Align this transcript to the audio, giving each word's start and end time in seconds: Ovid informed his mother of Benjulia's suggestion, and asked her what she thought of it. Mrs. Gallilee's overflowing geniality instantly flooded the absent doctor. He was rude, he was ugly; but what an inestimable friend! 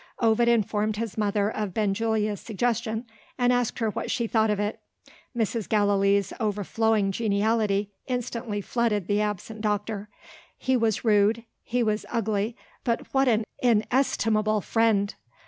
Ovid 0.19 0.47
informed 0.47 0.97
his 0.97 1.15
mother 1.15 1.51
of 1.51 1.75
Benjulia's 1.75 2.41
suggestion, 2.41 3.05
and 3.37 3.53
asked 3.53 3.77
her 3.77 3.91
what 3.91 4.09
she 4.09 4.25
thought 4.25 4.49
of 4.49 4.59
it. 4.59 4.79
Mrs. 5.37 5.69
Gallilee's 5.69 6.33
overflowing 6.39 7.11
geniality 7.11 7.91
instantly 8.07 8.61
flooded 8.61 9.05
the 9.05 9.21
absent 9.21 9.61
doctor. 9.61 10.09
He 10.57 10.75
was 10.75 11.05
rude, 11.05 11.43
he 11.61 11.83
was 11.83 12.07
ugly; 12.11 12.57
but 12.83 13.13
what 13.13 13.27
an 13.27 13.43
inestimable 13.61 14.61
friend! 14.61 15.13